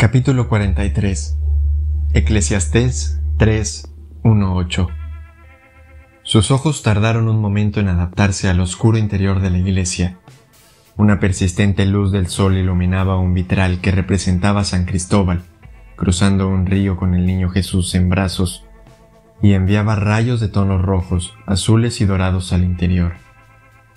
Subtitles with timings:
[0.00, 1.38] Capítulo 43
[2.14, 3.92] Eclesiastés 3,
[4.24, 4.88] 8
[6.22, 10.16] Sus ojos tardaron un momento en adaptarse al oscuro interior de la iglesia.
[10.96, 15.42] Una persistente luz del sol iluminaba un vitral que representaba a San Cristóbal,
[15.96, 18.64] cruzando un río con el niño Jesús en brazos,
[19.42, 23.16] y enviaba rayos de tonos rojos, azules y dorados al interior.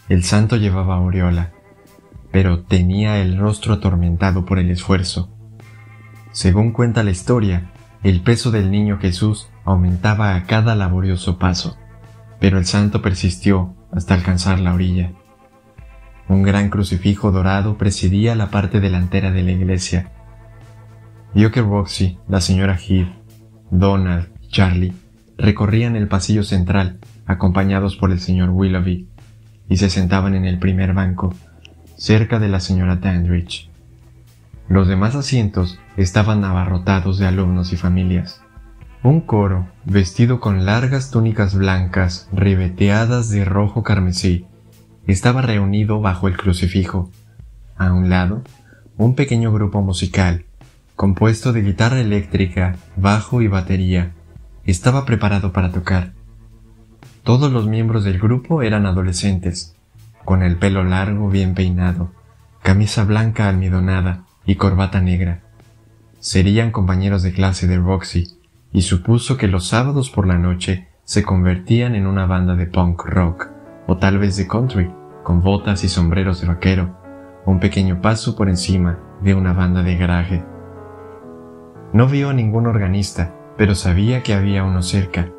[0.09, 1.53] El santo llevaba aureola,
[2.29, 5.33] pero tenía el rostro atormentado por el esfuerzo
[6.33, 7.69] según cuenta la historia,
[8.01, 11.77] el peso del niño Jesús aumentaba a cada laborioso paso,
[12.39, 15.11] pero el santo persistió hasta alcanzar la orilla.
[16.27, 20.11] Un gran crucifijo dorado presidía la parte delantera de la iglesia.
[21.35, 23.13] Vio que Roxy, la señora Heath,
[23.69, 24.93] Donald y Charlie
[25.37, 26.97] recorrían el pasillo central
[27.27, 29.07] acompañados por el señor Willoughby
[29.69, 31.35] y se sentaban en el primer banco,
[31.95, 33.69] cerca de la señora Dandridge.
[34.67, 38.41] Los demás asientos estaban abarrotados de alumnos y familias.
[39.03, 44.45] Un coro, vestido con largas túnicas blancas ribeteadas de rojo carmesí,
[45.07, 47.11] estaba reunido bajo el crucifijo.
[47.75, 48.43] A un lado,
[48.97, 50.45] un pequeño grupo musical,
[50.95, 54.13] compuesto de guitarra eléctrica, bajo y batería,
[54.65, 56.13] estaba preparado para tocar.
[57.23, 59.75] Todos los miembros del grupo eran adolescentes,
[60.23, 62.11] con el pelo largo bien peinado,
[62.61, 65.41] camisa blanca almidonada, y corbata negra.
[66.23, 68.39] Serían compañeros de clase de Roxy,
[68.71, 73.03] y supuso que los sábados por la noche se convertían en una banda de punk
[73.03, 73.49] rock,
[73.87, 74.89] o tal vez de country,
[75.21, 76.97] con botas y sombreros de vaquero,
[77.45, 80.45] un pequeño paso por encima de una banda de garaje.
[81.91, 85.29] No vio a ningún organista, pero sabía que había uno cerca,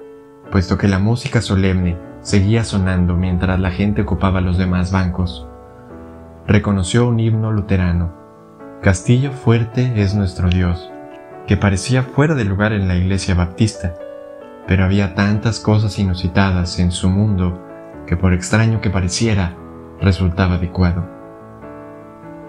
[0.52, 5.48] puesto que la música solemne seguía sonando mientras la gente ocupaba los demás bancos.
[6.46, 8.23] Reconoció un himno luterano
[8.84, 10.92] Castillo fuerte es nuestro Dios,
[11.46, 13.94] que parecía fuera de lugar en la iglesia baptista,
[14.66, 17.66] pero había tantas cosas inusitadas en su mundo
[18.06, 19.56] que por extraño que pareciera,
[20.02, 21.08] resultaba adecuado.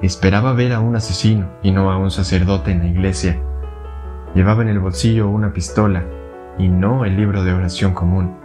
[0.01, 3.41] Esperaba ver a un asesino y no a un sacerdote en la iglesia.
[4.33, 6.03] Llevaba en el bolsillo una pistola
[6.57, 8.35] y no el libro de oración común.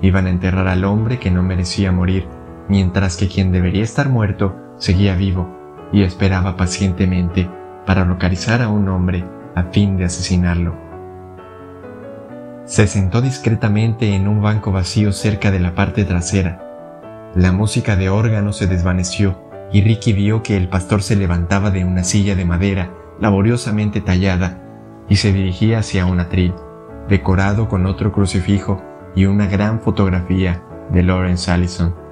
[0.00, 2.26] Iban a enterrar al hombre que no merecía morir,
[2.70, 5.63] mientras que quien debería estar muerto seguía vivo
[5.94, 7.48] y esperaba pacientemente
[7.86, 9.24] para localizar a un hombre
[9.54, 10.76] a fin de asesinarlo.
[12.64, 17.30] Se sentó discretamente en un banco vacío cerca de la parte trasera.
[17.36, 19.40] La música de órgano se desvaneció
[19.72, 22.90] y Ricky vio que el pastor se levantaba de una silla de madera
[23.20, 24.60] laboriosamente tallada
[25.08, 26.54] y se dirigía hacia un atril,
[27.08, 28.82] decorado con otro crucifijo
[29.14, 32.03] y una gran fotografía de Lawrence Allison.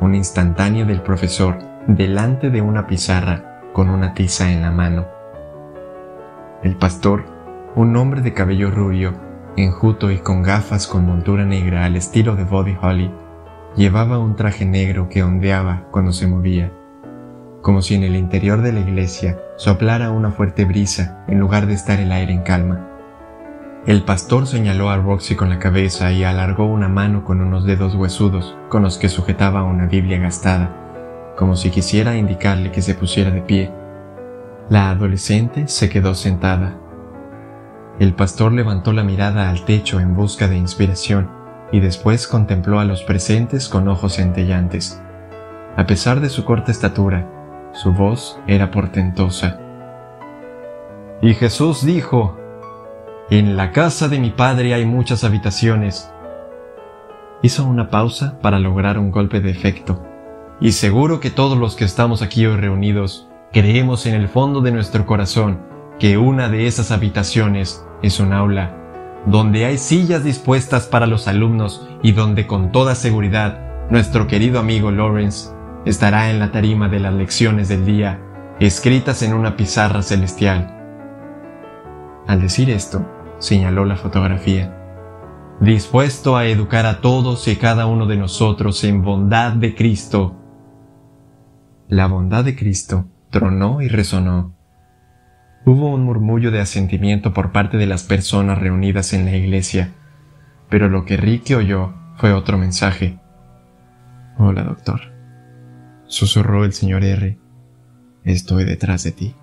[0.00, 5.06] Un instantáneo del profesor delante de una pizarra con una tiza en la mano.
[6.62, 7.24] El pastor,
[7.74, 9.12] un hombre de cabello rubio,
[9.56, 13.10] enjuto y con gafas con montura negra al estilo de Body Holly,
[13.76, 16.72] llevaba un traje negro que ondeaba cuando se movía,
[17.62, 21.74] como si en el interior de la iglesia soplara una fuerte brisa en lugar de
[21.74, 22.89] estar el aire en calma.
[23.86, 27.94] El pastor señaló a Roxy con la cabeza y alargó una mano con unos dedos
[27.94, 30.80] huesudos con los que sujetaba una Biblia gastada
[31.40, 33.72] como si quisiera indicarle que se pusiera de pie.
[34.68, 36.76] La adolescente se quedó sentada.
[37.98, 41.30] El pastor levantó la mirada al techo en busca de inspiración
[41.72, 45.00] y después contempló a los presentes con ojos centellantes.
[45.78, 47.26] A pesar de su corta estatura,
[47.72, 49.58] su voz era portentosa.
[51.22, 52.36] Y Jesús dijo,
[53.30, 56.10] En la casa de mi Padre hay muchas habitaciones.
[57.42, 60.04] Hizo una pausa para lograr un golpe de efecto
[60.60, 64.72] y seguro que todos los que estamos aquí hoy reunidos creemos en el fondo de
[64.72, 65.60] nuestro corazón
[66.00, 68.74] que una de esas habitaciones es un aula,
[69.26, 73.60] donde hay sillas dispuestas para los alumnos y donde con toda seguridad
[73.90, 75.50] nuestro querido amigo Lawrence
[75.84, 78.18] estará en la tarima de las lecciones del día,
[78.58, 80.76] escritas en una pizarra celestial.
[82.26, 83.06] Al decir esto,
[83.40, 84.76] señaló la fotografía,
[85.60, 90.36] dispuesto a educar a todos y cada uno de nosotros en bondad de Cristo,
[91.88, 94.54] la bondad de Cristo tronó y resonó.
[95.66, 99.92] Hubo un murmullo de asentimiento por parte de las personas reunidas en la iglesia,
[100.68, 103.18] pero lo que Ricky oyó fue otro mensaje.
[104.38, 105.00] Hola, doctor.
[106.06, 107.38] Susurró el señor R.
[108.22, 109.34] Estoy detrás de ti.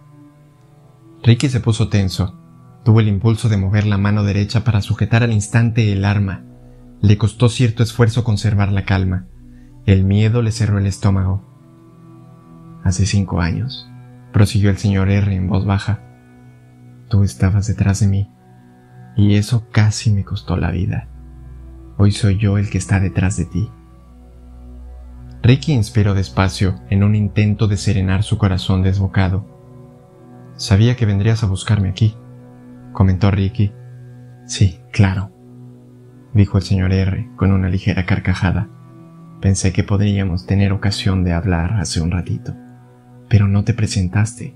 [1.24, 2.47] Ricky se puso tenso.
[2.88, 6.46] Tuvo el impulso de mover la mano derecha para sujetar al instante el arma.
[7.02, 9.26] Le costó cierto esfuerzo conservar la calma.
[9.86, 11.44] El miedo le cerró el estómago
[12.86, 13.90] hace cinco años,
[14.32, 16.00] prosiguió el señor R en voz baja.
[17.10, 18.32] tú estabas detrás de mí,
[19.18, 21.10] y eso casi me costó la vida.
[21.98, 23.70] Hoy soy yo el que está detrás de ti.
[25.44, 29.46] Ricky inspiró despacio en un intento de serenar su corazón desbocado.
[30.56, 32.16] Sabía que vendrías a buscarme aquí,
[32.98, 33.72] comentó Ricky.
[34.48, 35.32] Sí, claro,
[36.34, 38.70] dijo el señor R con una ligera carcajada.
[39.40, 42.56] Pensé que podríamos tener ocasión de hablar hace un ratito,
[43.30, 44.56] pero no te presentaste.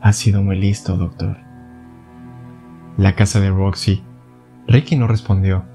[0.00, 1.36] Has sido muy listo, doctor.
[2.96, 4.02] La casa de Roxy.
[4.66, 5.66] Ricky no respondió.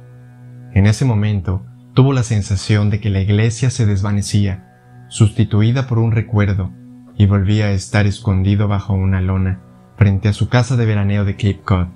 [0.74, 1.63] En ese momento,
[1.94, 6.72] tuvo la sensación de que la iglesia se desvanecía, sustituida por un recuerdo,
[7.16, 9.62] y volvía a estar escondido bajo una lona,
[9.98, 11.88] frente a su casa de veraneo de Cape Cod,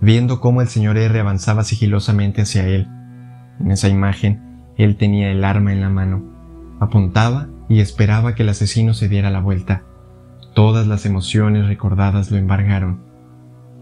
[0.00, 2.88] viendo cómo el señor R avanzaba sigilosamente hacia él.
[3.60, 6.24] En esa imagen, él tenía el arma en la mano,
[6.80, 9.82] apuntaba y esperaba que el asesino se diera la vuelta.
[10.54, 13.02] Todas las emociones recordadas lo embargaron.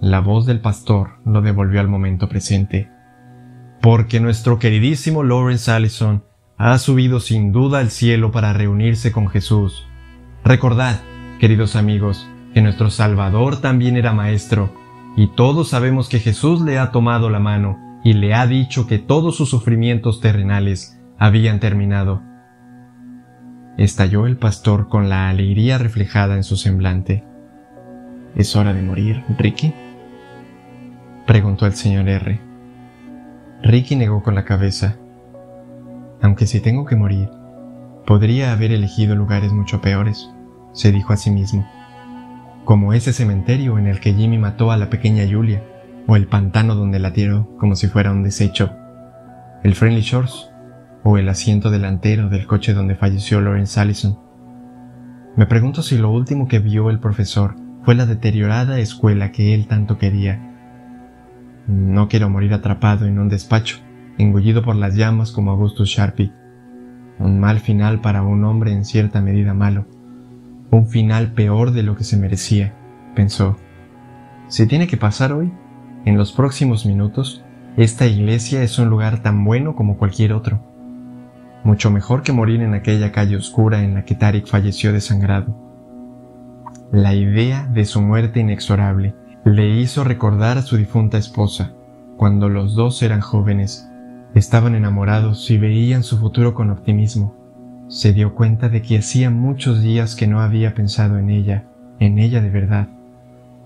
[0.01, 2.91] La voz del pastor lo devolvió al momento presente
[3.81, 6.23] porque nuestro queridísimo Lawrence Allison
[6.59, 9.87] ha subido sin duda al cielo para reunirse con Jesús.
[10.45, 11.01] Recordad,
[11.39, 14.75] queridos amigos, que nuestro Salvador también era maestro,
[15.17, 18.99] y todos sabemos que Jesús le ha tomado la mano y le ha dicho que
[18.99, 22.23] todos sus sufrimientos terrenales habían terminado.
[23.77, 27.25] Estalló el pastor con la alegría reflejada en su semblante.
[28.37, 29.73] ¿Es hora de morir, Ricky?
[31.27, 32.41] preguntó el señor R.
[33.63, 34.97] Ricky negó con la cabeza.
[36.23, 37.29] Aunque si tengo que morir,
[38.07, 40.31] podría haber elegido lugares mucho peores,
[40.73, 41.67] se dijo a sí mismo,
[42.65, 45.63] como ese cementerio en el que Jimmy mató a la pequeña Julia,
[46.07, 48.73] o el pantano donde la tiró como si fuera un desecho,
[49.63, 50.51] el Friendly Shores,
[51.03, 54.19] o el asiento delantero del coche donde falleció Lawrence Allison.
[55.37, 59.67] Me pregunto si lo último que vio el profesor fue la deteriorada escuela que él
[59.67, 60.51] tanto quería
[61.71, 63.79] no quiero morir atrapado en un despacho,
[64.19, 66.33] engullido por las llamas como Augustus Sharpie.
[67.21, 69.87] Un mal final para un hombre en cierta medida malo.
[70.71, 72.75] Un final peor de lo que se merecía,
[73.15, 73.57] pensó.
[74.49, 75.53] Si tiene que pasar hoy,
[76.05, 77.45] en los próximos minutos,
[77.77, 80.61] esta iglesia es un lugar tan bueno como cualquier otro.
[81.65, 85.57] Mucho mejor que morir en aquella calle oscura en la que Tarik falleció desangrado.
[86.93, 89.15] La idea de su muerte inexorable
[89.45, 91.73] le hizo recordar a su difunta esposa,
[92.17, 93.89] cuando los dos eran jóvenes,
[94.35, 97.40] estaban enamorados y veían su futuro con optimismo.
[97.91, 101.65] Se dio cuenta de que hacía muchos días que no había pensado en ella,
[101.99, 102.89] en ella de verdad,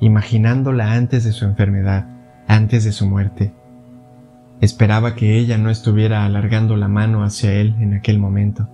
[0.00, 2.06] imaginándola antes de su enfermedad,
[2.48, 3.52] antes de su muerte.
[4.62, 8.66] Esperaba que ella no estuviera alargando la mano hacia él en aquel momento,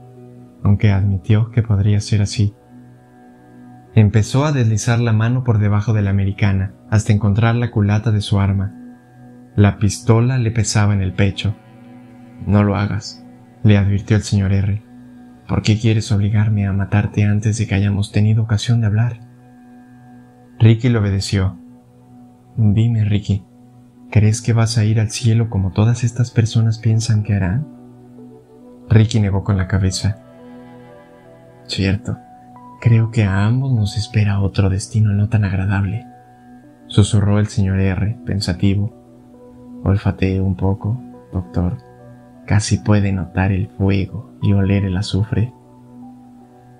[0.62, 2.54] aunque admitió que podría ser así.
[3.96, 8.20] Empezó a deslizar la mano por debajo de la americana hasta encontrar la culata de
[8.20, 8.72] su arma.
[9.56, 11.56] La pistola le pesaba en el pecho.
[12.46, 13.26] No lo hagas,
[13.64, 14.89] le advirtió el señor R.
[15.50, 19.18] ¿Por qué quieres obligarme a matarte antes de que hayamos tenido ocasión de hablar?
[20.60, 21.58] Ricky le obedeció.
[22.56, 23.42] Dime, Ricky,
[24.12, 27.66] ¿crees que vas a ir al cielo como todas estas personas piensan que harán?
[28.88, 30.22] Ricky negó con la cabeza.
[31.66, 32.16] Cierto,
[32.80, 36.06] Creo que a ambos nos espera otro destino no tan agradable,
[36.86, 38.94] susurró el señor R, pensativo.
[39.82, 41.02] Olfatee un poco,
[41.32, 41.89] doctor.
[42.50, 45.54] Casi puede notar el fuego y oler el azufre.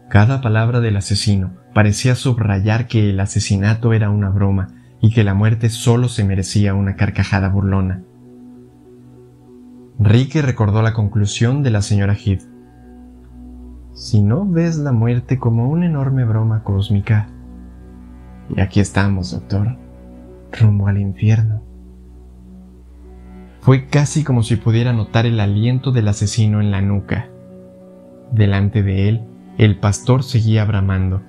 [0.09, 4.67] Cada palabra del asesino parecía subrayar que el asesinato era una broma
[5.01, 8.03] y que la muerte solo se merecía una carcajada burlona.
[10.01, 12.43] Ricky recordó la conclusión de la señora Heath
[13.93, 17.29] si no ves la muerte como una enorme broma cósmica.
[18.57, 19.77] Y aquí estamos, doctor,
[20.51, 21.70] rumbo al infierno.
[23.61, 27.29] Fue casi como si pudiera notar el aliento del asesino en la nuca.
[28.33, 29.23] Delante de él,
[29.59, 31.23] el pastor seguía bramando,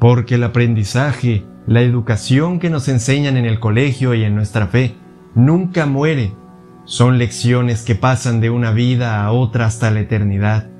[0.00, 4.94] porque el aprendizaje, la educación que nos enseñan en el colegio y en nuestra fe,
[5.34, 6.32] nunca muere.
[6.84, 10.70] Son lecciones que pasan de una vida a otra hasta la eternidad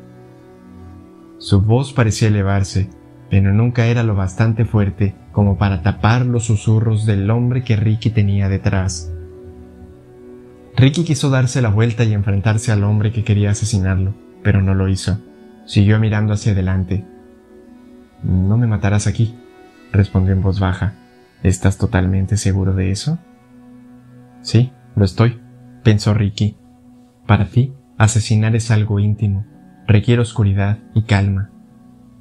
[1.39, 2.91] su voz parecía elevarse,
[3.31, 8.11] pero nunca era lo bastante fuerte como para tapar los susurros del hombre que Ricky
[8.11, 9.13] tenía detrás.
[10.79, 14.87] Ricky quiso darse la vuelta y enfrentarse al hombre que quería asesinarlo, pero no lo
[14.87, 15.19] hizo.
[15.67, 17.05] Siguió mirando hacia adelante.
[18.23, 19.35] No me matarás aquí,
[19.91, 20.95] respondió en voz baja.
[21.43, 23.19] ¿Estás totalmente seguro de eso?
[24.43, 25.41] Sí, lo estoy,
[25.83, 26.57] pensó Ricky.
[27.27, 29.45] Para ti, asesinar es algo íntimo,
[29.89, 31.51] requiere oscuridad y calma.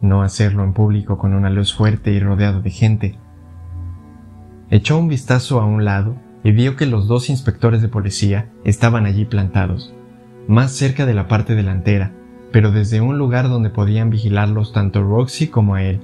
[0.01, 3.19] No hacerlo en público con una luz fuerte y rodeado de gente.
[4.71, 9.05] Echó un vistazo a un lado y vio que los dos inspectores de policía estaban
[9.05, 9.93] allí plantados,
[10.47, 12.13] más cerca de la parte delantera,
[12.53, 15.99] pero desde un lugar donde podían vigilarlos tanto Roxy como a él.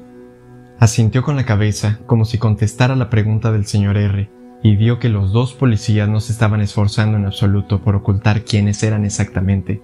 [0.79, 4.29] Asintió con la cabeza como si contestara la pregunta del señor R,
[4.61, 8.83] y vio que los dos policías no se estaban esforzando en absoluto por ocultar quiénes
[8.83, 9.81] eran exactamente.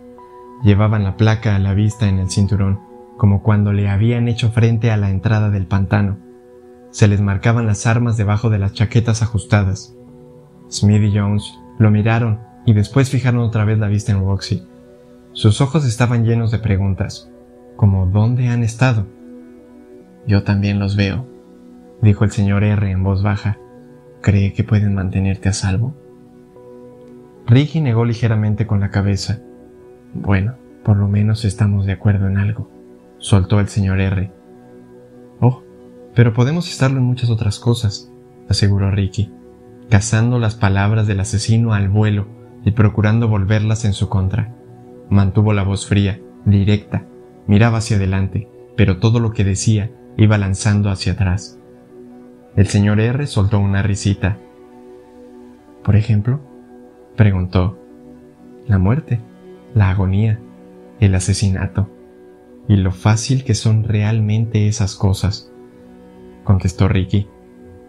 [0.65, 2.81] Llevaban la placa a la vista en el cinturón,
[3.17, 6.17] como cuando le habían hecho frente a la entrada del pantano.
[6.91, 9.95] Se les marcaban las armas debajo de las chaquetas ajustadas.
[10.69, 14.67] Smith y Jones lo miraron y después fijaron otra vez la vista en Roxy.
[15.33, 17.31] Sus ojos estaban llenos de preguntas,
[17.75, 19.05] como ¿dónde han estado?
[20.27, 21.25] Yo también los veo,
[22.01, 23.57] dijo el señor R en voz baja.
[24.21, 25.95] ¿Cree que pueden mantenerte a salvo?
[27.47, 29.39] Ricky negó ligeramente con la cabeza.
[30.13, 32.69] Bueno, por lo menos estamos de acuerdo en algo,
[33.17, 34.31] soltó el señor R.
[35.39, 35.63] Oh,
[36.13, 38.11] pero podemos estarlo en muchas otras cosas,
[38.49, 39.31] aseguró Ricky,
[39.89, 42.27] cazando las palabras del asesino al vuelo
[42.63, 44.53] y procurando volverlas en su contra.
[45.09, 47.05] Mantuvo la voz fría, directa,
[47.47, 51.59] miraba hacia adelante, pero todo lo que decía iba lanzando hacia atrás.
[52.55, 54.37] El señor R soltó una risita.
[55.83, 56.39] ¿Por ejemplo?
[57.15, 57.77] preguntó.
[58.67, 59.19] La muerte,
[59.73, 60.39] la agonía,
[60.99, 61.89] el asesinato,
[62.67, 65.51] y lo fácil que son realmente esas cosas,
[66.43, 67.27] contestó Ricky.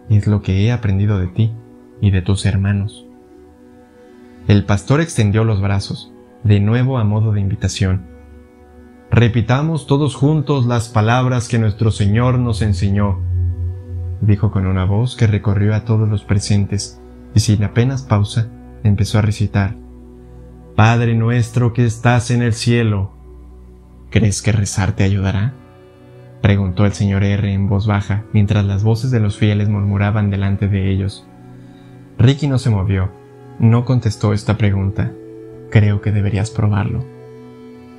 [0.09, 1.53] Es lo que he aprendido de ti
[2.01, 3.05] y de tus hermanos.
[4.47, 6.11] El pastor extendió los brazos,
[6.43, 8.07] de nuevo a modo de invitación.
[9.11, 13.19] Repitamos todos juntos las palabras que nuestro Señor nos enseñó
[14.21, 17.01] dijo con una voz que recorrió a todos los presentes,
[17.33, 18.47] y sin apenas pausa,
[18.83, 19.75] empezó a recitar.
[20.75, 23.11] Padre nuestro que estás en el cielo.
[24.09, 25.53] ¿Crees que rezar te ayudará?
[26.41, 30.67] preguntó el señor R en voz baja, mientras las voces de los fieles murmuraban delante
[30.67, 31.27] de ellos.
[32.21, 33.09] Ricky no se movió,
[33.57, 35.11] no contestó esta pregunta.
[35.71, 37.03] Creo que deberías probarlo.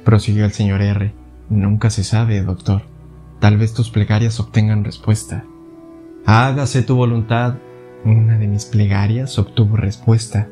[0.04, 1.12] Prosiguió el señor R.
[1.48, 2.82] Nunca se sabe, doctor.
[3.40, 5.44] Tal vez tus plegarias obtengan respuesta.
[6.24, 7.56] Hágase tu voluntad.
[8.04, 10.48] Una de mis plegarias obtuvo respuesta,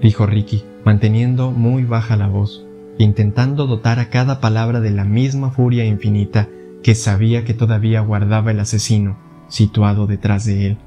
[0.00, 2.64] dijo Ricky, manteniendo muy baja la voz,
[2.98, 6.48] intentando dotar a cada palabra de la misma furia infinita
[6.84, 9.18] que sabía que todavía guardaba el asesino
[9.48, 10.78] situado detrás de él.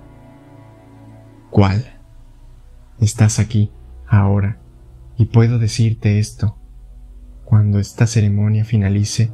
[1.52, 2.00] ¿Cuál?
[3.00, 3.72] Estás aquí,
[4.08, 4.60] ahora,
[5.18, 6.58] y puedo decirte esto.
[7.46, 9.32] Cuando esta ceremonia finalice,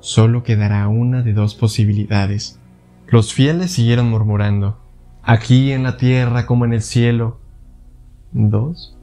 [0.00, 2.60] solo quedará una de dos posibilidades
[3.06, 4.80] los fieles siguieron murmurando,
[5.22, 7.38] aquí en la tierra como en el cielo.
[8.32, 8.96] ¿Dos?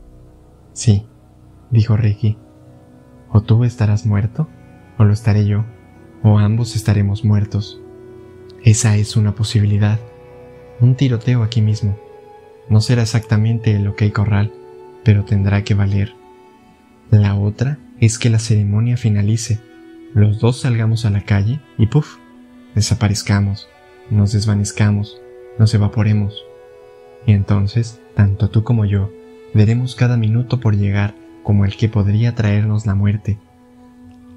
[0.73, 1.05] Sí,
[1.69, 2.37] dijo Ricky.
[3.31, 4.49] O tú estarás muerto,
[4.97, 5.65] o lo estaré yo,
[6.23, 7.79] o ambos estaremos muertos.
[8.63, 9.99] Esa es una posibilidad.
[10.79, 11.97] Un tiroteo aquí mismo.
[12.71, 14.51] No será exactamente el OK Corral,
[15.03, 16.15] pero tendrá que valer.
[17.11, 19.59] La otra es que la ceremonia finalice,
[20.15, 22.17] los dos salgamos a la calle y puff,
[22.73, 23.67] desaparezcamos
[24.11, 25.19] nos desvanezcamos,
[25.57, 26.43] nos evaporemos.
[27.25, 29.09] Y entonces, tanto tú como yo,
[29.53, 33.39] veremos cada minuto por llegar como el que podría traernos la muerte.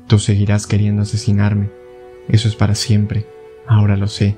[0.06, 1.70] Tú seguirás queriendo asesinarme,
[2.28, 3.26] eso es para siempre,
[3.66, 4.36] ahora lo sé,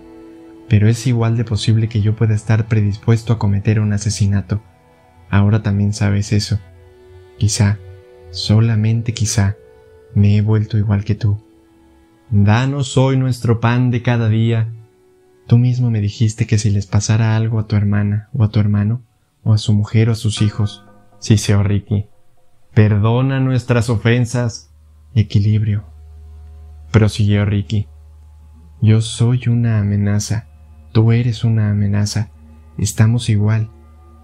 [0.68, 4.60] pero es igual de posible que yo pueda estar predispuesto a cometer un asesinato.
[5.30, 6.58] Ahora también sabes eso.
[7.38, 7.78] Quizá,
[8.30, 9.56] solamente quizá,
[10.14, 11.40] me he vuelto igual que tú.
[12.30, 14.72] Danos hoy nuestro pan de cada día
[15.46, 18.58] Tú mismo me dijiste que si les pasara algo a tu hermana o a tu
[18.58, 19.02] hermano,
[19.44, 20.84] o a su mujer o a sus hijos,
[21.20, 22.06] sí, oh, Ricky,
[22.74, 24.72] perdona nuestras ofensas.
[25.14, 25.84] Equilibrio.
[26.90, 27.86] Prosiguió Ricky.
[28.82, 30.46] Yo soy una amenaza,
[30.96, 32.30] tú eres una amenaza,
[32.78, 33.68] estamos igual.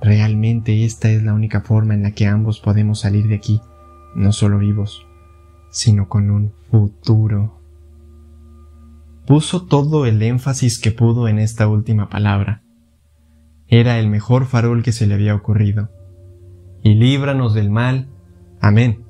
[0.01, 3.61] Realmente esta es la única forma en la que ambos podemos salir de aquí,
[4.15, 5.07] no solo vivos,
[5.71, 7.61] sino con un futuro
[9.27, 12.63] puso todo el énfasis que pudo en esta última palabra.
[13.69, 15.91] Era el mejor farol que se le había ocurrido.
[16.83, 18.09] Y líbranos del mal.
[18.63, 19.05] Amén.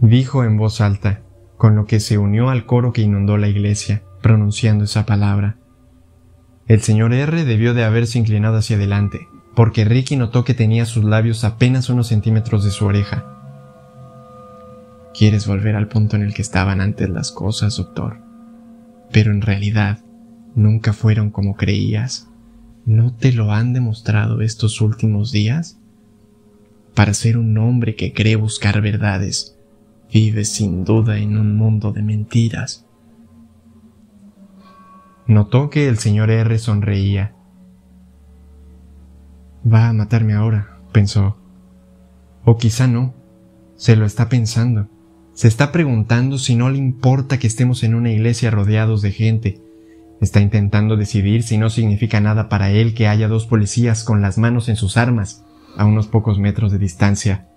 [0.00, 1.20] Dijo en voz alta,
[1.58, 5.56] con lo que se unió al coro que inundó la iglesia, pronunciando esa palabra.
[6.66, 11.04] El señor R debió de haberse inclinado hacia adelante, porque Ricky notó que tenía sus
[11.04, 13.36] labios apenas unos centímetros de su oreja
[15.18, 18.18] Quieres volver al punto en el que estaban antes las cosas, doctor.
[19.10, 20.00] Pero en realidad
[20.54, 22.28] nunca fueron como creías.
[22.84, 25.78] ¿No te lo han demostrado estos últimos días?
[26.94, 29.56] Para ser un hombre que cree buscar verdades,
[30.12, 32.84] vives sin duda en un mundo de mentiras.
[35.26, 37.34] Notó que el señor R sonreía.
[39.70, 41.36] Va a matarme ahora, pensó.
[42.44, 43.14] O quizá no.
[43.74, 44.88] Se lo está pensando.
[45.34, 49.60] Se está preguntando si no le importa que estemos en una iglesia rodeados de gente.
[50.20, 54.38] Está intentando decidir si no significa nada para él que haya dos policías con las
[54.38, 55.44] manos en sus armas
[55.76, 57.48] a unos pocos metros de distancia.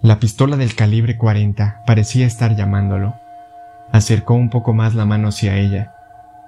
[0.00, 3.14] La pistola del calibre 40 parecía estar llamándolo.
[3.92, 5.94] Acercó un poco más la mano hacia ella.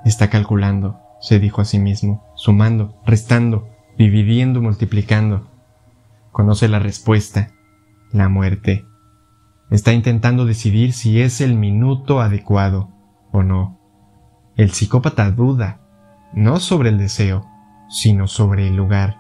[0.05, 5.47] Está calculando, se dijo a sí mismo, sumando, restando, dividiendo, multiplicando.
[6.33, 7.51] Conoce la respuesta,
[8.13, 8.87] la muerte.
[9.71, 12.91] Está intentando decidir si es el minuto adecuado
[13.31, 13.79] o no.
[14.57, 15.81] El psicópata duda,
[16.33, 17.47] no sobre el deseo,
[17.89, 19.19] sino sobre el lugar.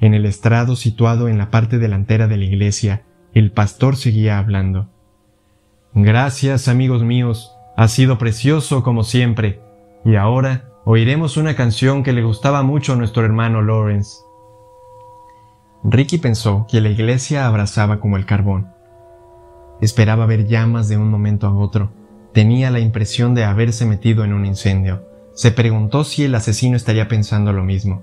[0.00, 3.02] En el estrado situado en la parte delantera de la iglesia,
[3.32, 4.90] el pastor seguía hablando.
[5.98, 9.62] Gracias, amigos míos, ha sido precioso como siempre,
[10.04, 14.18] y ahora oiremos una canción que le gustaba mucho a nuestro hermano Lawrence.
[15.84, 18.74] Ricky pensó que la iglesia abrazaba como el carbón.
[19.80, 21.90] Esperaba ver llamas de un momento a otro.
[22.34, 25.02] Tenía la impresión de haberse metido en un incendio.
[25.32, 28.02] Se preguntó si el asesino estaría pensando lo mismo.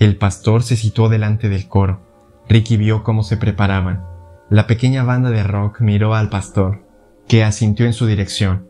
[0.00, 2.00] El pastor se situó delante del coro.
[2.48, 4.10] Ricky vio cómo se preparaban.
[4.50, 6.84] La pequeña banda de rock miró al pastor,
[7.28, 8.66] que asintió en su dirección.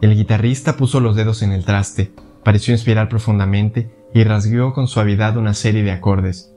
[0.00, 5.36] El guitarrista puso los dedos en el traste, pareció inspirar profundamente y rasguó con suavidad
[5.36, 6.54] una serie de acordes.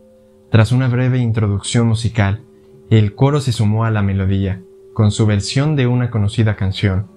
[0.51, 2.45] Tras una breve introducción musical,
[2.89, 4.61] el coro se sumó a la melodía,
[4.93, 7.07] con su versión de una conocida canción.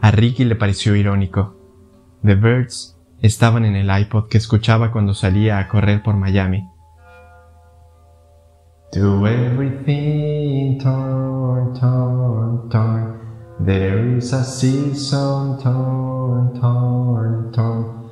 [0.00, 1.54] A Ricky le pareció irónico.
[2.24, 6.66] The Birds estaban en el iPod que escuchaba cuando salía a correr por Miami.
[8.92, 13.20] To everything torn, torn, torn,
[13.60, 18.10] there is a season torn, torn, torn,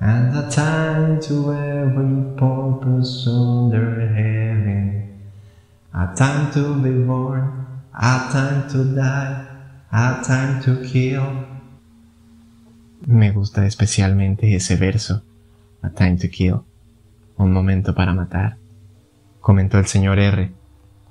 [0.00, 5.20] and a time to every purpose under heaven,
[5.92, 9.46] a time to be born, a time to die,
[9.92, 11.44] a time to kill.
[13.06, 15.22] Me gusta especialmente ese verso,
[15.82, 16.64] A Time to Kill,
[17.36, 18.56] un momento para matar,
[19.42, 20.52] comentó el señor R.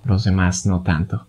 [0.04, 1.28] Los demás no tanto.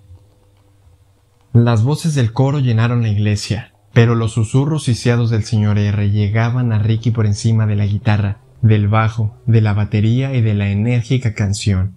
[1.52, 6.72] Las voces del coro llenaron la iglesia, pero los susurros hiciados del señor R llegaban
[6.72, 10.70] a Ricky por encima de la guitarra, del bajo, de la batería y de la
[10.70, 11.96] enérgica canción.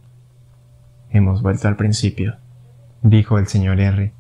[1.12, 2.36] Hemos vuelto al principio,
[3.02, 4.12] dijo el señor R.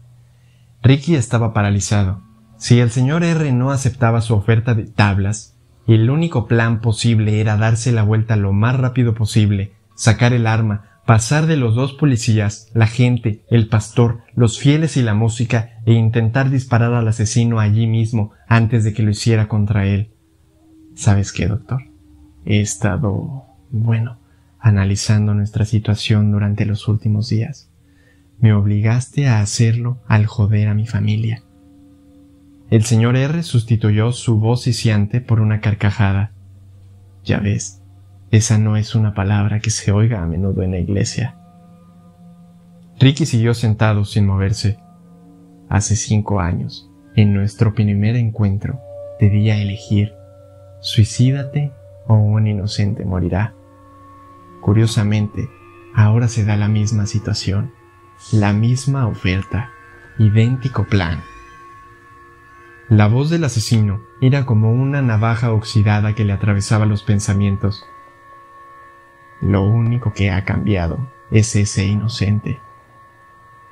[0.83, 2.21] Ricky estaba paralizado.
[2.57, 7.57] Si el señor R no aceptaba su oferta de tablas, el único plan posible era
[7.57, 12.69] darse la vuelta lo más rápido posible, sacar el arma, pasar de los dos policías,
[12.73, 17.87] la gente, el pastor, los fieles y la música, e intentar disparar al asesino allí
[17.87, 20.11] mismo antes de que lo hiciera contra él.
[20.95, 21.83] ¿Sabes qué, doctor?
[22.45, 24.17] He estado, bueno,
[24.59, 27.69] analizando nuestra situación durante los últimos días.
[28.39, 31.43] Me obligaste a hacerlo al joder a mi familia.
[32.69, 36.31] El señor R sustituyó su voz siciante por una carcajada.
[37.23, 37.81] Ya ves,
[38.35, 41.37] esa no es una palabra que se oiga a menudo en la iglesia.
[42.99, 44.79] Ricky siguió sentado sin moverse.
[45.69, 48.79] Hace cinco años, en nuestro primer encuentro,
[49.19, 50.13] debía elegir
[50.85, 51.71] suicídate
[52.07, 53.55] o un inocente morirá.
[54.61, 55.49] Curiosamente,
[55.95, 57.71] ahora se da la misma situación,
[58.31, 59.71] la misma oferta,
[60.19, 61.23] idéntico plan.
[62.87, 67.83] La voz del asesino era como una navaja oxidada que le atravesaba los pensamientos.
[69.45, 72.59] Lo único que ha cambiado es ese inocente.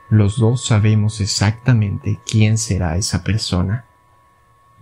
[0.08, 3.86] Los dos sabemos exactamente quién será esa persona.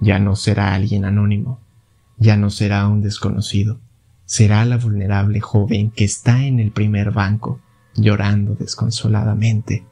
[0.01, 1.61] Ya no será alguien anónimo,
[2.17, 3.79] ya no será un desconocido,
[4.25, 7.61] será la vulnerable joven que está en el primer banco,
[7.95, 9.85] llorando desconsoladamente.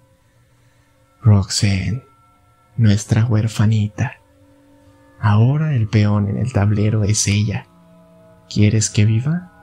[1.21, 2.03] Roxanne,
[2.75, 4.15] nuestra huerfanita.
[5.21, 7.67] Ahora el peón en el tablero es ella.
[8.49, 9.58] ¿Quieres que viva?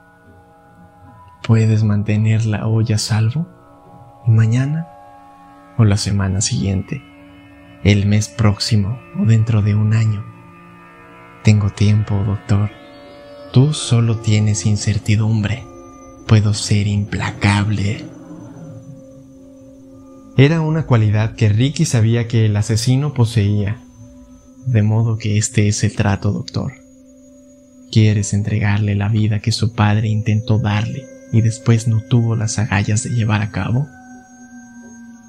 [1.47, 3.47] ¿Puedes mantener la olla a salvo?
[4.27, 4.85] ¿Y mañana?
[5.77, 7.01] ¿O la semana siguiente?
[7.85, 10.25] ¿El mes próximo o dentro de un año?
[11.45, 12.69] Tengo tiempo, doctor.
[13.53, 15.63] Tú solo tienes incertidumbre.
[16.27, 18.03] Puedo ser implacable.
[20.35, 23.77] Era una cualidad que Ricky sabía que el asesino poseía
[24.65, 26.73] de modo que este es el trato, doctor.
[27.89, 33.03] ¿Quieres entregarle la vida que su padre intentó darle y después no tuvo las agallas
[33.03, 33.87] de llevar a cabo?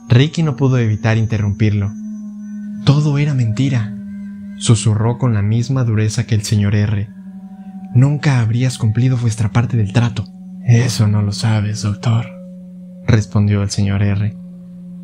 [0.08, 1.92] Ricky no pudo evitar interrumpirlo.
[2.84, 3.94] Todo era mentira.
[4.58, 7.08] susurró con la misma dureza que el señor R.
[7.94, 10.24] Nunca habrías cumplido vuestra parte del trato.
[10.64, 12.26] Eso no lo sabes, doctor,
[13.06, 14.36] respondió el señor R.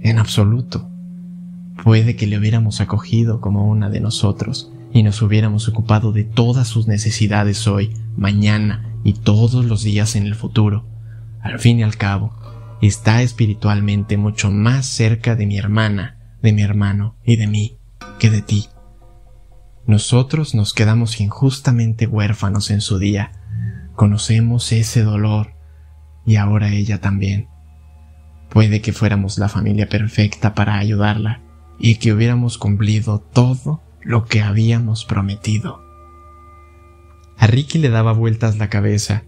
[0.01, 0.91] En absoluto.
[1.85, 6.67] Puede que le hubiéramos acogido como una de nosotros y nos hubiéramos ocupado de todas
[6.67, 10.89] sus necesidades hoy, mañana y todos los días en el futuro.
[11.41, 12.35] Al fin y al cabo,
[12.81, 17.79] está espiritualmente mucho más cerca de mi hermana, de mi hermano y de mí
[18.19, 18.67] que de ti.
[19.87, 23.33] Nosotros nos quedamos injustamente huérfanos en su día.
[23.95, 25.55] Conocemos ese dolor
[26.25, 27.49] y ahora ella también.
[28.49, 31.43] Puede que fuéramos la familia perfecta para ayudarla
[31.79, 35.84] y que hubiéramos cumplido todo lo que habíamos prometido.
[37.39, 39.25] A Ricky le daba vueltas la cabeza.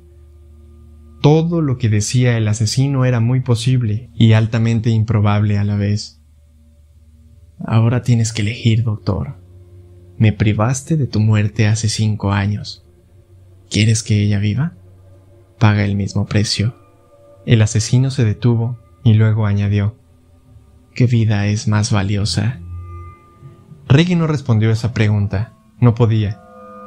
[1.23, 6.23] Todo lo que decía el asesino era muy posible y altamente improbable a la vez.
[7.65, 9.37] Ahora tienes que elegir, doctor.
[10.19, 12.85] Me privaste de tu muerte hace cinco años.
[13.71, 14.75] ¿Quieres que ella viva?
[15.59, 16.75] Paga el mismo precio.
[17.45, 19.97] El asesino se detuvo y luego añadió,
[20.95, 22.61] ¿qué vida es más valiosa?
[23.89, 25.53] Ricky no respondió esa pregunta.
[25.81, 26.43] No podía.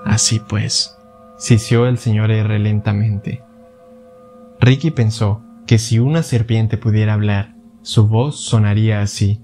[0.05, 0.97] Así pues,
[1.39, 3.41] sisió el señor R lentamente.
[4.59, 9.39] Ricky pensó que si una serpiente pudiera hablar, su voz sonaría así.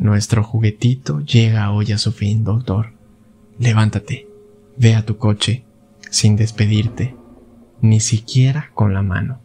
[0.00, 2.94] Nuestro juguetito llega hoy a su fin, doctor.
[3.58, 4.28] Levántate,
[4.76, 5.64] ve a tu coche,
[6.10, 7.14] sin despedirte,
[7.82, 9.40] ni siquiera con la mano.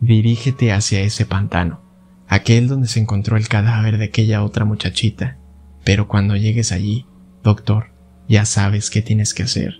[0.00, 1.82] Dirígete hacia ese pantano,
[2.26, 5.36] aquel donde se encontró el cadáver de aquella otra muchachita.
[5.84, 7.06] Pero cuando llegues allí,
[7.42, 7.92] doctor,
[8.28, 9.79] ya sabes qué tienes que hacer.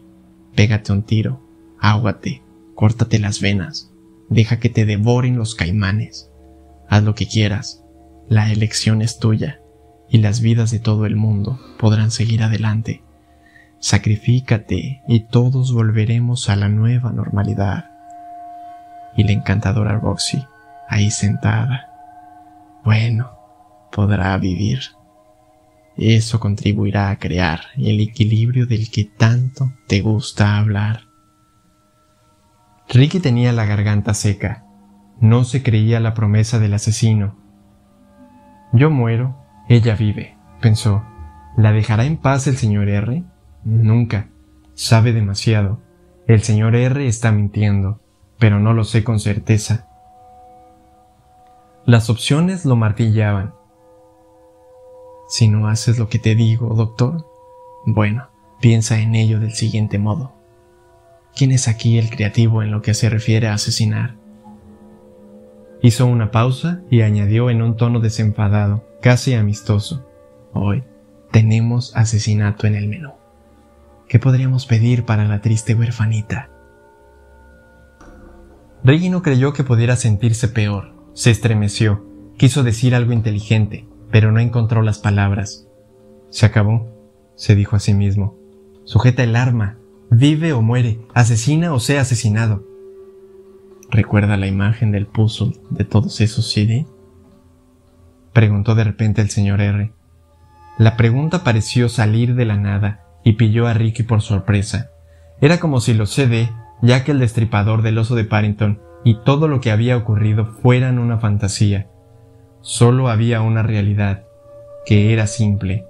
[0.61, 1.41] Pégate un tiro,
[1.81, 2.43] águate,
[2.75, 3.91] córtate las venas,
[4.29, 6.31] deja que te devoren los caimanes.
[6.87, 7.83] Haz lo que quieras,
[8.29, 9.63] la elección es tuya
[10.11, 13.03] y las vidas de todo el mundo podrán seguir adelante.
[13.79, 17.93] Sacrifícate y todos volveremos a la nueva normalidad.
[19.17, 20.45] Y la encantadora Roxy,
[20.91, 21.89] ahí sentada,
[22.85, 23.31] bueno,
[23.91, 24.81] podrá vivir.
[26.03, 31.03] Eso contribuirá a crear el equilibrio del que tanto te gusta hablar.
[32.89, 34.65] Ricky tenía la garganta seca.
[35.21, 37.37] No se creía la promesa del asesino.
[38.73, 39.37] Yo muero
[39.69, 41.05] ella vive, pensó.
[41.59, 43.23] ¿La dejará en paz el señor R?
[43.63, 44.31] Nunca.
[44.73, 45.83] Sabe demasiado.
[46.27, 48.01] El señor R está mintiendo,
[48.39, 49.87] pero no lo sé con certeza.
[51.85, 53.53] Las opciones lo martillaban.
[55.31, 57.25] Si no haces lo que te digo, doctor,
[57.87, 58.27] bueno,
[58.61, 60.35] piensa en ello del siguiente modo.
[61.37, 64.17] ¿Quién es aquí el creativo en lo que se refiere a asesinar?
[65.83, 70.05] Hizo una pausa y añadió en un tono desenfadado casi amistoso.
[70.53, 70.83] Hoy
[71.31, 73.13] tenemos asesinato en el menú.
[74.09, 76.51] ¿Qué podríamos pedir para la triste huerfanita?
[78.83, 80.93] Reggie no creyó que pudiera sentirse peor.
[81.15, 82.05] Se estremeció.
[82.37, 85.67] Quiso decir algo inteligente, pero no encontró las palabras.
[86.31, 86.89] Se acabó,
[87.37, 88.37] se dijo a sí mismo.
[88.85, 89.77] Sujeta el arma.
[90.11, 92.65] Vive o muere, asesina o sea asesinado.
[93.91, 96.87] ¿Recuerda la imagen del puzzle de todos esos CD?
[98.33, 99.93] preguntó de repente el señor R.
[100.79, 104.91] La pregunta pareció salir de la nada y pilló a Ricky por sorpresa.
[105.41, 106.51] Era como si los CD,
[106.83, 110.99] ya que el destripador del oso de Parrington y todo lo que había ocurrido fueran
[110.99, 111.90] una fantasía.
[112.63, 114.25] Solo había una realidad,
[114.85, 115.87] que era simple.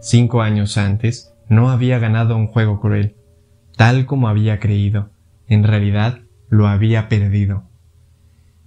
[0.00, 3.16] Cinco años antes no había ganado un juego cruel,
[3.76, 5.10] tal como había creído.
[5.48, 7.64] En realidad lo había perdido.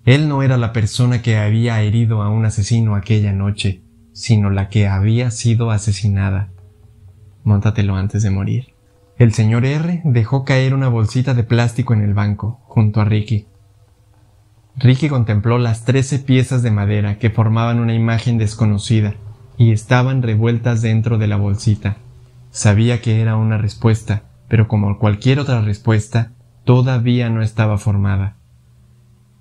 [0.06, 4.69] Él no era la persona que había herido a un asesino aquella noche, sino la
[4.69, 6.52] que había sido asesinada.
[7.43, 8.73] Móntatelo antes de morir.
[9.17, 13.47] El señor R dejó caer una bolsita de plástico en el banco, junto a Ricky.
[14.77, 19.15] Ricky contempló las trece piezas de madera que formaban una imagen desconocida
[19.58, 21.97] y estaban revueltas dentro de la bolsita.
[22.49, 26.32] Sabía que era una respuesta, pero como cualquier otra respuesta,
[26.63, 28.38] todavía no estaba formada.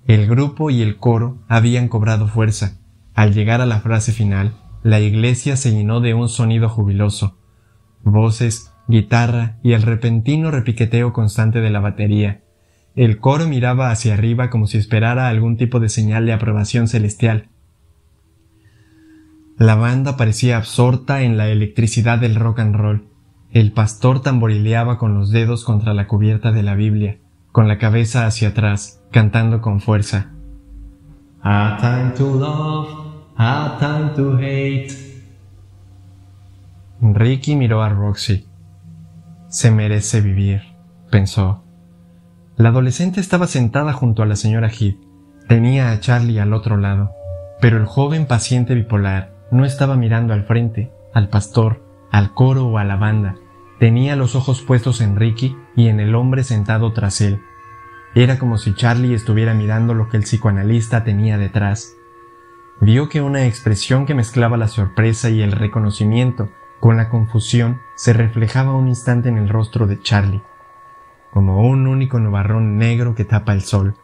[0.07, 2.79] El grupo y el coro habían cobrado fuerza.
[3.15, 7.37] Al llegar a la frase final, la iglesia se llenó de un sonido jubiloso.
[8.03, 12.41] Voces, guitarra y el repentino repiqueteo constante de la batería.
[12.99, 17.47] El coro miraba hacia arriba como si esperara algún tipo de señal de aprobación celestial.
[19.57, 23.07] La banda parecía absorta en la electricidad del rock and roll.
[23.51, 27.19] El pastor tamborileaba con los dedos contra la cubierta de la Biblia,
[27.53, 30.33] con la cabeza hacia atrás cantando con fuerza.
[31.41, 32.89] A time to love,
[33.37, 34.91] a time to hate.
[36.99, 38.45] Ricky miró a Roxy.
[39.47, 40.63] Se merece vivir,
[41.09, 41.63] pensó.
[42.59, 44.99] La adolescente estaba sentada junto a la señora Heath.
[45.47, 47.11] Tenía a Charlie al otro lado,
[47.61, 52.77] pero el joven paciente bipolar no estaba mirando al frente, al pastor, al coro o
[52.77, 53.37] a la banda.
[53.79, 57.39] Tenía los ojos puestos en Ricky y en el hombre sentado tras él.
[58.13, 61.93] Era como si Charlie estuviera mirando lo que el psicoanalista tenía detrás.
[62.81, 66.49] Vio que una expresión que mezclaba la sorpresa y el reconocimiento
[66.81, 70.43] con la confusión se reflejaba un instante en el rostro de Charlie,
[71.31, 73.95] como un único nubarrón negro que tapa el sol,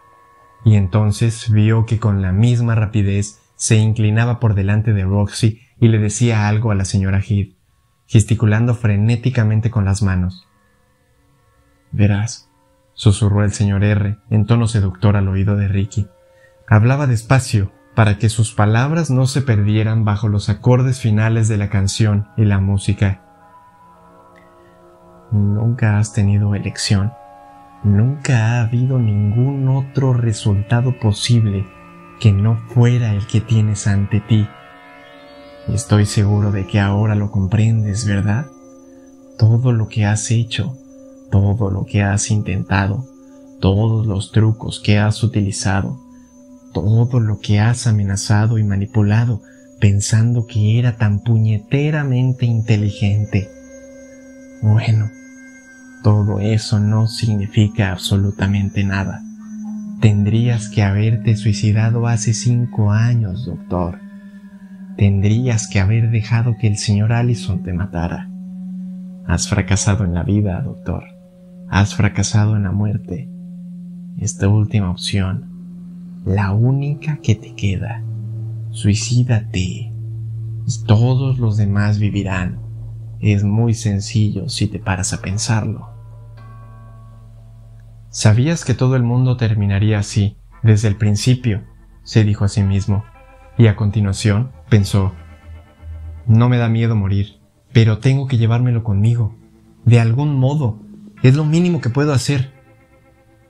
[0.64, 5.88] y entonces vio que con la misma rapidez se inclinaba por delante de Roxy y
[5.88, 7.56] le decía algo a la señora Heath,
[8.08, 10.48] gesticulando frenéticamente con las manos.
[11.92, 12.50] Verás,
[12.94, 16.08] susurró el señor R en tono seductor al oído de Ricky.
[16.68, 21.70] Hablaba despacio para que sus palabras no se perdieran bajo los acordes finales de la
[21.70, 23.25] canción y la música.
[25.36, 27.12] Nunca has tenido elección.
[27.84, 31.66] Nunca ha habido ningún otro resultado posible
[32.22, 34.48] que no fuera el que tienes ante ti.
[35.68, 38.46] Estoy seguro de que ahora lo comprendes, ¿verdad?
[39.38, 40.78] Todo lo que has hecho,
[41.32, 43.04] todo lo que has intentado,
[43.60, 46.00] todos los trucos que has utilizado,
[46.74, 49.42] todo lo que has amenazado y manipulado
[49.82, 53.50] pensando que era tan puñeteramente inteligente.
[54.62, 55.12] Bueno,
[56.06, 59.24] todo eso no significa absolutamente nada.
[60.02, 63.98] Tendrías que haberte suicidado hace cinco años, doctor.
[64.98, 68.30] Tendrías que haber dejado que el señor Allison te matara.
[69.26, 71.06] Has fracasado en la vida, doctor.
[71.72, 73.28] Has fracasado en la muerte.
[74.20, 75.50] Esta última opción,
[76.24, 78.04] la única que te queda.
[78.70, 79.92] Suicídate.
[80.86, 82.60] Todos los demás vivirán.
[83.20, 85.95] Es muy sencillo si te paras a pensarlo.
[88.16, 91.64] Sabías que todo el mundo terminaría así, desde el principio,
[92.04, 93.04] se dijo a sí mismo,
[93.58, 95.12] y a continuación pensó,
[96.26, 97.42] no me da miedo morir,
[97.74, 99.36] pero tengo que llevármelo conmigo,
[99.84, 100.80] de algún modo,
[101.24, 102.54] es lo mínimo que puedo hacer.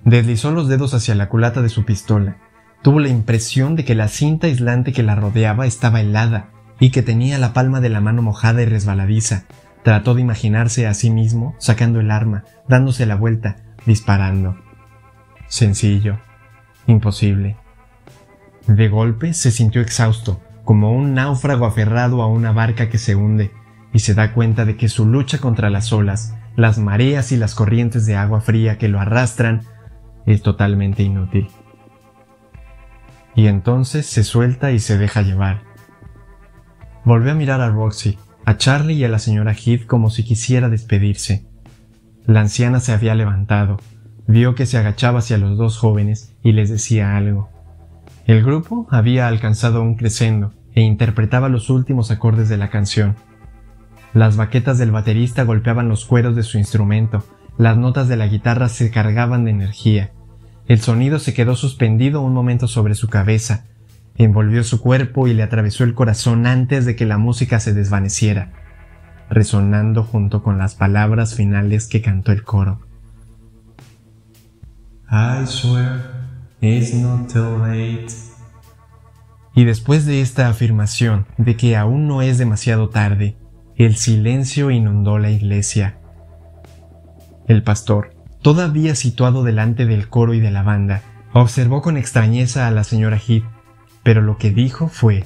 [0.04, 2.38] Deslizó los dedos hacia la culata de su pistola,
[2.82, 6.50] tuvo la impresión de que la cinta aislante que la rodeaba estaba helada
[6.80, 9.46] y que tenía la palma de la mano mojada y resbaladiza.
[9.84, 14.58] Trató de imaginarse a sí mismo sacando el arma, dándose la vuelta, disparando.
[15.48, 16.20] Sencillo.
[16.88, 17.58] Imposible.
[18.68, 23.52] De golpe se sintió exhausto, como un náufrago aferrado a una barca que se hunde,
[23.94, 27.56] y se da cuenta de que su lucha contra las olas, las mareas y las
[27.56, 29.64] corrientes de agua fría que lo arrastran
[30.26, 31.50] es totalmente inútil.
[33.36, 35.62] Y entonces se suelta y se deja llevar.
[37.04, 40.70] Volvió a mirar a Roxy, a Charlie y a la señora Heath como si quisiera
[40.70, 41.46] despedirse.
[42.28, 43.80] La anciana se había levantado,
[44.26, 47.50] vio que se agachaba hacia los dos jóvenes y les decía algo.
[48.26, 53.16] El grupo había alcanzado un crescendo e interpretaba los últimos acordes de la canción.
[54.16, 57.24] Las baquetas del baterista golpeaban los cueros de su instrumento,
[57.60, 60.12] las notas de la guitarra se cargaban de energía.
[60.68, 63.66] El sonido se quedó suspendido un momento sobre su cabeza,
[64.18, 68.65] envolvió su cuerpo y le atravesó el corazón antes de que la música se desvaneciera
[69.30, 72.82] resonando junto con las palabras finales que cantó el coro.
[75.10, 76.02] I swear
[76.62, 78.08] it's not too late.
[79.54, 83.38] Y después de esta afirmación de que aún no es demasiado tarde,
[83.78, 85.98] el silencio inundó la iglesia.
[87.48, 91.02] El pastor, todavía situado delante del coro y de la banda,
[91.34, 93.46] observó con extrañeza a la señora Heath,
[94.04, 95.24] pero lo que dijo fue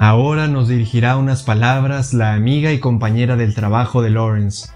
[0.00, 4.68] Ahora nos dirigirá unas palabras la amiga y compañera del trabajo de Lawrence.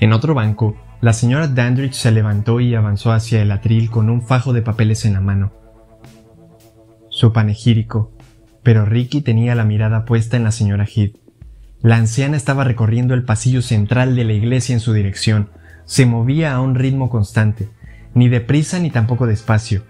[0.00, 4.20] En otro banco, la señora Dandridge se levantó y avanzó hacia el atril con un
[4.20, 5.52] fajo de papeles en la mano.
[7.08, 8.10] Su panegírico,
[8.64, 11.14] pero Ricky tenía la mirada puesta en la señora Heath.
[11.80, 15.50] La anciana estaba recorriendo el pasillo central de la iglesia en su dirección.
[15.84, 17.68] Se movía a un ritmo constante,
[18.12, 19.84] ni deprisa ni tampoco despacio,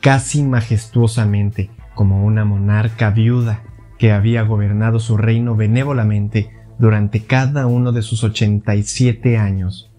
[0.00, 3.67] casi majestuosamente, como una monarca viuda
[3.98, 9.90] que había gobernado su reino benévolamente durante cada uno de sus 87 años.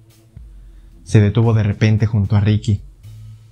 [1.04, 2.82] Se detuvo de repente junto a Ricky.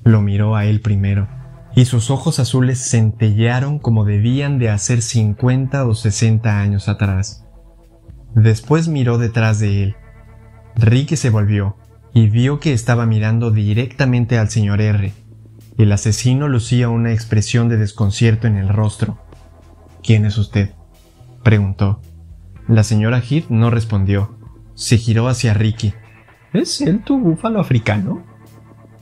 [0.03, 1.27] Lo miró a él primero,
[1.75, 7.45] y sus ojos azules centellearon como debían de hacer 50 o 60 años atrás.
[8.33, 9.95] Después miró detrás de él.
[10.75, 11.75] Ricky se volvió
[12.13, 15.11] y vio que estaba mirando directamente al señor R.
[15.77, 19.19] El asesino lucía una expresión de desconcierto en el rostro.
[20.07, 20.71] ¿Quién es usted?
[21.43, 21.99] preguntó.
[22.69, 24.37] La señora Heath no respondió.
[24.73, 25.93] Se giró hacia Ricky.
[26.53, 28.23] ¿Es él tu búfalo africano?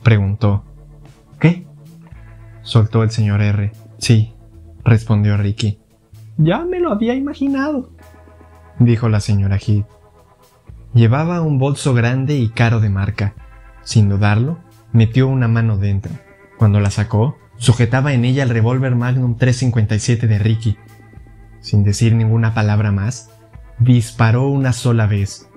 [0.02, 0.64] Preguntó.
[1.38, 1.64] ¿Qué?
[2.62, 3.70] Soltó el señor R.
[3.98, 4.34] Sí,
[4.84, 5.78] respondió Ricky.
[6.38, 7.92] Ya me lo había imaginado,
[8.80, 9.86] dijo la señora Heath.
[10.92, 13.36] Llevaba un bolso grande y caro de marca.
[13.84, 14.58] Sin dudarlo,
[14.92, 16.10] metió una mano dentro.
[16.58, 20.76] Cuando la sacó, sujetaba en ella el revólver Magnum 357 de Ricky.
[21.66, 23.28] Sin decir ninguna palabra más,
[23.80, 25.48] disparó una sola vez,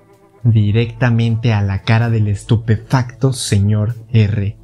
[0.42, 4.58] directamente a la cara del estupefacto señor R.